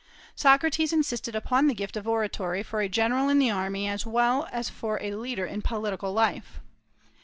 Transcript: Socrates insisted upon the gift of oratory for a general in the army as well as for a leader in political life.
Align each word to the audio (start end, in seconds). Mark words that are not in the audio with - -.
Socrates 0.33 0.91
insisted 0.91 1.35
upon 1.35 1.67
the 1.67 1.75
gift 1.75 1.95
of 1.95 2.07
oratory 2.07 2.63
for 2.63 2.81
a 2.81 2.89
general 2.89 3.29
in 3.29 3.37
the 3.37 3.51
army 3.51 3.87
as 3.87 4.03
well 4.03 4.47
as 4.51 4.67
for 4.67 4.97
a 4.99 5.13
leader 5.13 5.45
in 5.45 5.61
political 5.61 6.11
life. 6.11 6.59